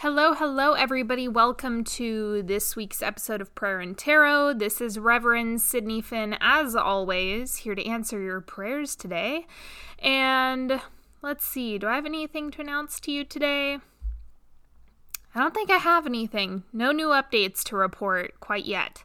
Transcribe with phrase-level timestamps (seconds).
[0.00, 1.28] Hello, hello, everybody.
[1.28, 4.54] Welcome to this week's episode of Prayer and Tarot.
[4.54, 9.46] This is Reverend Sydney Finn, as always, here to answer your prayers today.
[9.98, 10.80] And
[11.20, 13.76] let's see, do I have anything to announce to you today?
[15.34, 16.62] I don't think I have anything.
[16.72, 19.04] No new updates to report quite yet.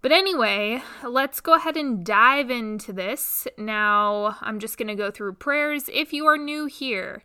[0.00, 3.46] But anyway, let's go ahead and dive into this.
[3.58, 5.90] Now, I'm just going to go through prayers.
[5.92, 7.22] If you are new here,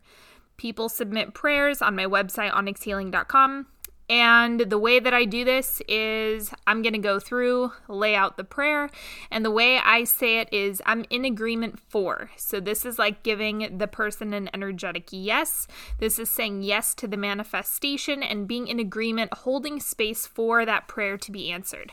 [0.57, 3.67] people submit prayers on my website, onyxhealing.com.
[4.09, 8.37] And the way that I do this is I'm going to go through, lay out
[8.37, 8.89] the prayer,
[9.29, 12.31] and the way I say it is I'm in agreement for.
[12.37, 15.67] So this is like giving the person an energetic yes.
[15.99, 20.87] This is saying yes to the manifestation and being in agreement, holding space for that
[20.87, 21.91] prayer to be answered.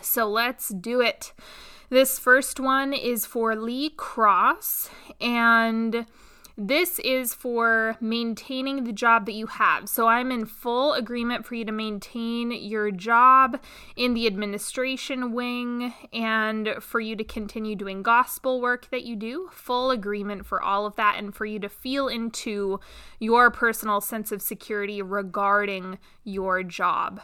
[0.00, 1.32] So let's do it.
[1.88, 6.06] This first one is for Lee Cross, and
[6.62, 9.88] this is for maintaining the job that you have.
[9.88, 13.58] So I'm in full agreement for you to maintain your job
[13.96, 19.48] in the administration wing and for you to continue doing gospel work that you do.
[19.52, 22.78] Full agreement for all of that and for you to feel into
[23.18, 27.22] your personal sense of security regarding your job.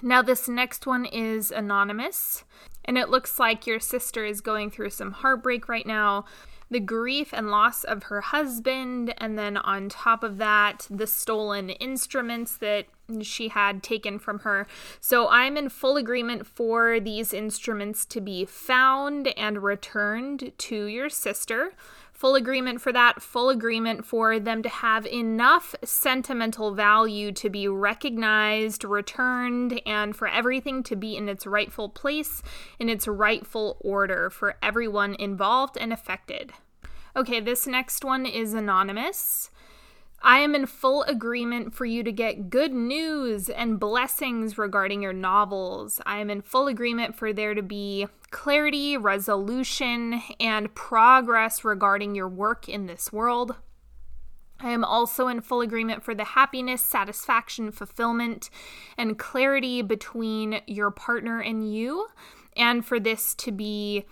[0.00, 2.44] Now, this next one is anonymous,
[2.84, 6.24] and it looks like your sister is going through some heartbreak right now
[6.72, 11.68] the grief and loss of her husband, and then on top of that, the stolen
[11.68, 12.86] instruments that
[13.20, 14.66] she had taken from her.
[14.98, 21.10] So I'm in full agreement for these instruments to be found and returned to your
[21.10, 21.74] sister.
[22.22, 27.66] Full agreement for that, full agreement for them to have enough sentimental value to be
[27.66, 32.40] recognized, returned, and for everything to be in its rightful place,
[32.78, 36.52] in its rightful order for everyone involved and affected.
[37.16, 39.50] Okay, this next one is anonymous.
[40.24, 45.12] I am in full agreement for you to get good news and blessings regarding your
[45.12, 46.00] novels.
[46.06, 52.28] I am in full agreement for there to be clarity, resolution, and progress regarding your
[52.28, 53.56] work in this world.
[54.60, 58.48] I am also in full agreement for the happiness, satisfaction, fulfillment,
[58.96, 62.06] and clarity between your partner and you,
[62.56, 64.06] and for this to be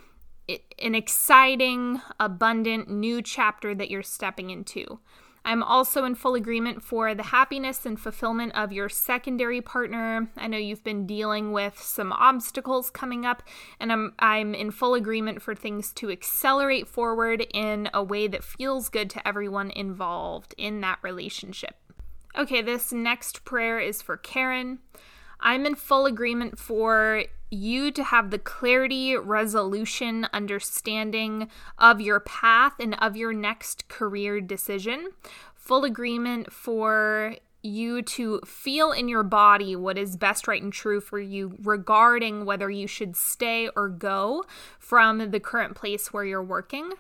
[0.81, 4.99] an exciting, abundant new chapter that you're stepping into.
[5.45, 10.31] I'm also in full agreement for the happiness and fulfillment of your secondary partner.
[10.37, 13.43] I know you've been dealing with some obstacles coming up,
[13.79, 18.45] and I'm, I'm in full agreement for things to accelerate forward in a way that
[18.45, 21.77] feels good to everyone involved in that relationship.
[22.37, 24.79] Okay, this next prayer is for Karen.
[25.41, 32.75] I'm in full agreement for you to have the clarity, resolution, understanding of your path
[32.79, 35.11] and of your next career decision.
[35.55, 41.01] Full agreement for you to feel in your body what is best, right, and true
[41.01, 44.45] for you regarding whether you should stay or go
[44.79, 46.93] from the current place where you're working.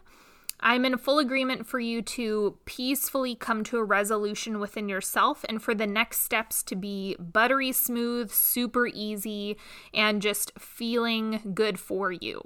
[0.60, 5.62] I'm in full agreement for you to peacefully come to a resolution within yourself and
[5.62, 9.56] for the next steps to be buttery smooth, super easy,
[9.94, 12.43] and just feeling good for you.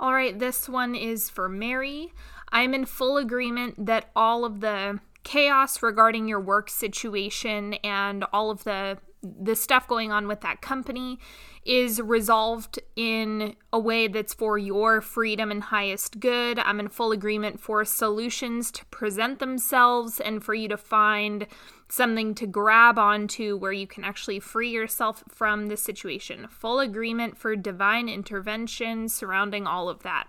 [0.00, 2.12] All right, this one is for Mary.
[2.50, 8.50] I'm in full agreement that all of the chaos regarding your work situation and all
[8.50, 11.18] of the the stuff going on with that company
[11.64, 16.58] is resolved in a way that's for your freedom and highest good.
[16.58, 21.46] I'm in full agreement for solutions to present themselves and for you to find
[21.88, 26.48] something to grab onto where you can actually free yourself from the situation.
[26.48, 30.26] Full agreement for divine intervention surrounding all of that.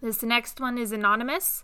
[0.00, 1.62] This next one is anonymous.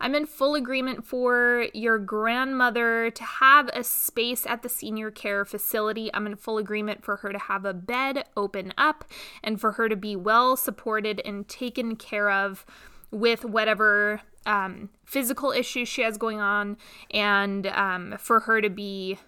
[0.00, 5.44] I'm in full agreement for your grandmother to have a space at the senior care
[5.44, 6.10] facility.
[6.12, 9.04] I'm in full agreement for her to have a bed open up
[9.42, 12.64] and for her to be well supported and taken care of
[13.10, 16.76] with whatever um, physical issues she has going on,
[17.10, 19.18] and um, for her to be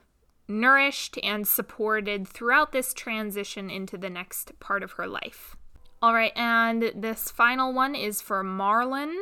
[0.49, 5.56] nourished and supported throughout this transition into the next part of her life.
[6.02, 9.16] All right, and this final one is for Marlon.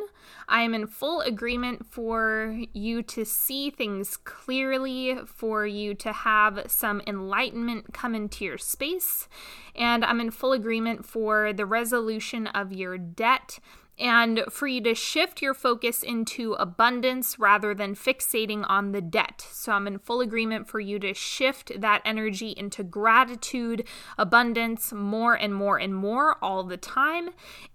[0.49, 6.65] I am in full agreement for you to see things clearly, for you to have
[6.67, 9.29] some enlightenment come into your space,
[9.73, 13.59] and I'm in full agreement for the resolution of your debt
[13.97, 19.47] and for you to shift your focus into abundance rather than fixating on the debt.
[19.51, 23.87] So I'm in full agreement for you to shift that energy into gratitude,
[24.17, 27.29] abundance, more and more and more all the time,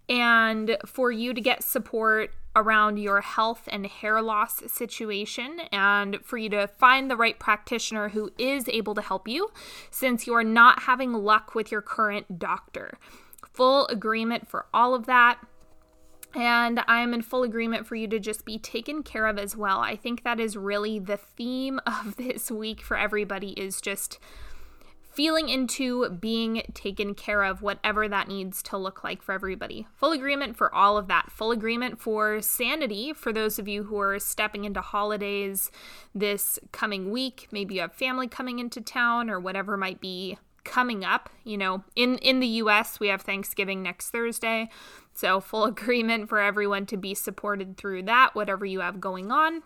[0.09, 6.37] and for you to get support around your health and hair loss situation and for
[6.37, 9.51] you to find the right practitioner who is able to help you
[9.91, 12.99] since you are not having luck with your current doctor.
[13.53, 15.39] Full agreement for all of that.
[16.35, 19.81] And I'm in full agreement for you to just be taken care of as well.
[19.81, 24.19] I think that is really the theme of this week for everybody is just
[25.13, 29.87] feeling into being taken care of, whatever that needs to look like for everybody.
[29.97, 31.33] Full agreement for all of that.
[31.33, 35.71] Full agreement for sanity for those of you who are stepping into holidays
[36.15, 37.49] this coming week.
[37.51, 41.83] Maybe you have family coming into town or whatever might be coming up you know
[41.97, 44.69] in in the US we have Thanksgiving next Thursday.
[45.13, 49.63] So full agreement for everyone to be supported through that whatever you have going on.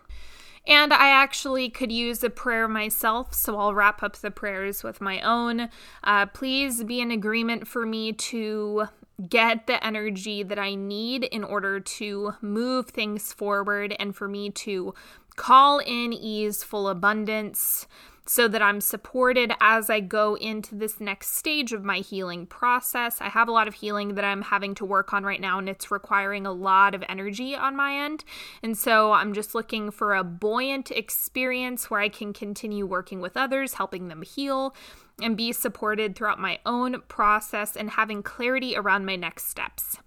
[0.67, 4.99] And I actually could use a prayer myself, so I'll wrap up the prayers with
[4.99, 5.69] my own.
[6.03, 8.85] Uh, please be in agreement for me to
[9.29, 14.49] get the energy that I need in order to move things forward and for me
[14.51, 14.93] to
[15.35, 17.87] call in ease, full abundance
[18.25, 23.21] so that I'm supported as I go into this next stage of my healing process.
[23.21, 25.69] I have a lot of healing that I'm having to work on right now, and
[25.69, 28.23] it's requiring a lot of energy on my end.
[28.63, 33.37] And so I'm just looking for a buoyant experience where I can continue working with
[33.37, 34.75] others, helping them heal.
[35.21, 39.97] And be supported throughout my own process and having clarity around my next steps.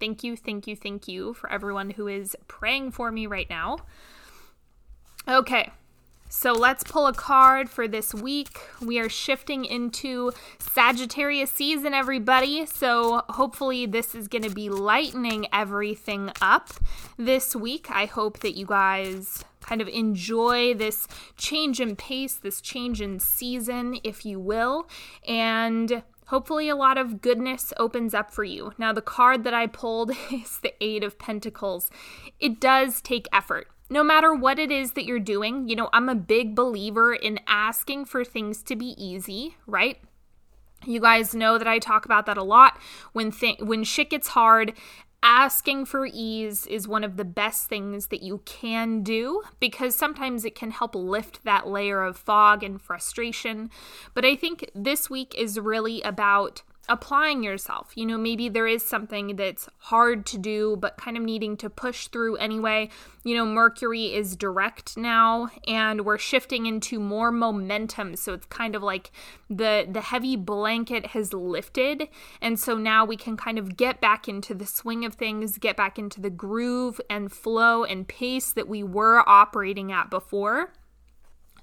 [0.00, 3.76] Thank you, thank you, thank you for everyone who is praying for me right now.
[5.28, 5.70] Okay,
[6.36, 8.60] so let's pull a card for this week.
[8.80, 12.66] We are shifting into Sagittarius season, everybody.
[12.66, 16.70] So hopefully, this is going to be lightening everything up
[17.16, 17.86] this week.
[17.88, 23.20] I hope that you guys kind of enjoy this change in pace, this change in
[23.20, 24.88] season, if you will.
[25.26, 28.72] And hopefully a lot of goodness opens up for you.
[28.76, 31.90] Now, the card that I pulled is the Eight of Pentacles.
[32.40, 36.08] It does take effort no matter what it is that you're doing, you know, I'm
[36.08, 39.98] a big believer in asking for things to be easy, right?
[40.84, 42.78] You guys know that I talk about that a lot.
[43.12, 44.74] When th- when shit gets hard,
[45.22, 50.44] asking for ease is one of the best things that you can do because sometimes
[50.44, 53.70] it can help lift that layer of fog and frustration.
[54.12, 57.92] But I think this week is really about applying yourself.
[57.94, 61.70] You know, maybe there is something that's hard to do, but kind of needing to
[61.70, 62.90] push through anyway.
[63.24, 68.16] You know, Mercury is direct now, and we're shifting into more momentum.
[68.16, 69.10] So it's kind of like
[69.48, 72.08] the the heavy blanket has lifted,
[72.40, 75.76] and so now we can kind of get back into the swing of things, get
[75.76, 80.72] back into the groove and flow and pace that we were operating at before.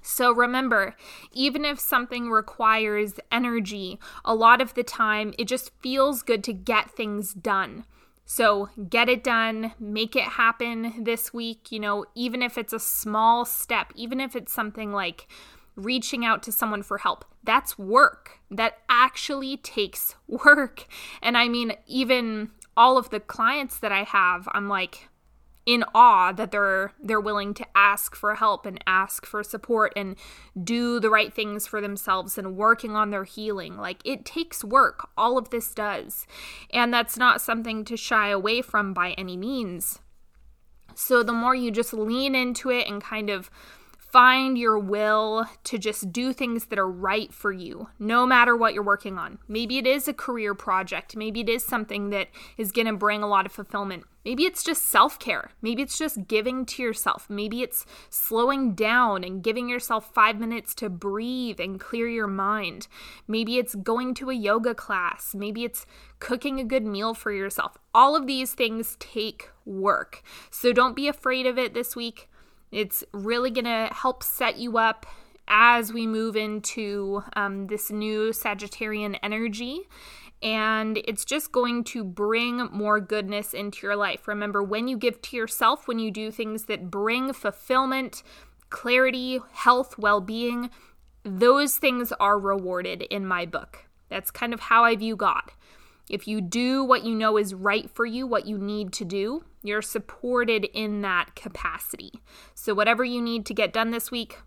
[0.02, 0.96] So remember,
[1.32, 6.52] even if something requires energy, a lot of the time it just feels good to
[6.52, 7.84] get things done.
[8.24, 12.78] So get it done, make it happen this week, you know, even if it's a
[12.80, 15.28] small step, even if it's something like
[15.76, 17.24] reaching out to someone for help.
[17.44, 18.40] That's work.
[18.50, 20.86] That actually takes work.
[21.20, 25.08] And I mean, even all of the clients that I have, I'm like,
[25.64, 30.16] in awe that they're they're willing to ask for help and ask for support and
[30.62, 33.76] do the right things for themselves and working on their healing.
[33.76, 35.08] Like it takes work.
[35.16, 36.26] All of this does.
[36.72, 40.00] And that's not something to shy away from by any means.
[40.94, 43.50] So the more you just lean into it and kind of
[44.12, 48.74] find your will to just do things that are right for you, no matter what
[48.74, 49.38] you're working on.
[49.48, 51.16] Maybe it is a career project.
[51.16, 54.04] Maybe it is something that is going to bring a lot of fulfillment.
[54.22, 55.50] Maybe it's just self care.
[55.62, 57.28] Maybe it's just giving to yourself.
[57.30, 62.88] Maybe it's slowing down and giving yourself five minutes to breathe and clear your mind.
[63.26, 65.34] Maybe it's going to a yoga class.
[65.34, 65.86] Maybe it's
[66.20, 67.78] cooking a good meal for yourself.
[67.94, 70.22] All of these things take work.
[70.50, 72.28] So don't be afraid of it this week.
[72.72, 75.06] It's really going to help set you up
[75.46, 79.82] as we move into um, this new Sagittarian energy.
[80.42, 84.26] And it's just going to bring more goodness into your life.
[84.26, 88.22] Remember, when you give to yourself, when you do things that bring fulfillment,
[88.70, 90.70] clarity, health, well being,
[91.22, 93.86] those things are rewarded in my book.
[94.08, 95.52] That's kind of how I view God.
[96.10, 99.44] If you do what you know is right for you, what you need to do,
[99.62, 102.12] you're supported in that capacity.
[102.54, 104.38] So, whatever you need to get done this week,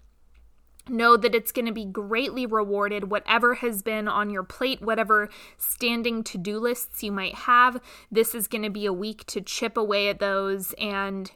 [0.90, 3.10] know that it's going to be greatly rewarded.
[3.10, 7.82] Whatever has been on your plate, whatever standing to do lists you might have,
[8.12, 11.32] this is going to be a week to chip away at those and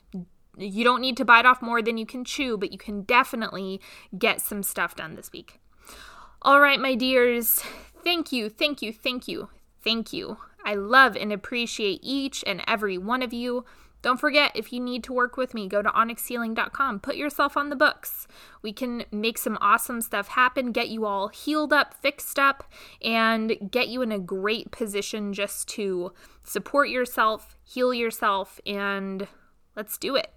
[0.57, 3.79] you don't need to bite off more than you can chew, but you can definitely
[4.17, 5.59] get some stuff done this week.
[6.41, 7.62] All right, my dears,
[8.03, 9.50] thank you, thank you, thank you,
[9.81, 10.38] thank you
[10.70, 13.66] I love and appreciate each and every one of you.
[14.04, 17.00] Don't forget, if you need to work with me, go to onyxhealing.com.
[17.00, 18.28] Put yourself on the books.
[18.62, 22.72] We can make some awesome stuff happen, get you all healed up, fixed up,
[23.04, 29.28] and get you in a great position just to support yourself, heal yourself, and
[29.76, 30.32] let's do it.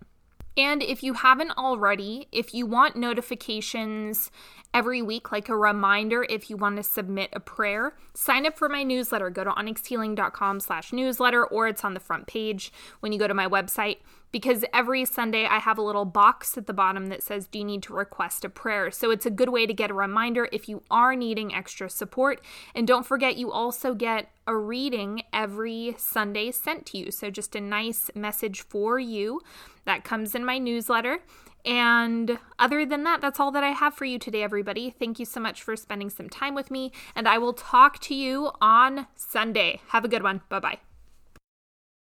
[0.57, 4.31] And if you haven't already, if you want notifications
[4.75, 8.69] every week, like a reminder if you want to submit a prayer, sign up for
[8.69, 9.31] my newsletter.
[9.31, 13.35] Go to onyxhealing.com slash newsletter, or it's on the front page when you go to
[13.35, 13.99] my website
[14.33, 17.65] because every Sunday I have a little box at the bottom that says, Do you
[17.65, 18.91] need to request a prayer?
[18.91, 22.43] So it's a good way to get a reminder if you are needing extra support.
[22.75, 27.11] And don't forget, you also get a reading every Sunday sent to you.
[27.11, 29.41] So just a nice message for you
[29.85, 31.19] that comes in my newsletter.
[31.65, 34.91] And other than that, that's all that I have for you today, everybody.
[34.91, 38.15] Thank you so much for spending some time with me, and I will talk to
[38.15, 39.81] you on Sunday.
[39.89, 40.41] Have a good one.
[40.49, 40.92] Bye bye.